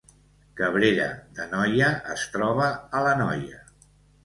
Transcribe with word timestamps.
Cabrera 0.61 1.05
d’Anoia 1.41 1.91
es 2.15 2.25
troba 2.39 2.73
a 2.73 3.05
l’Anoia 3.09 3.65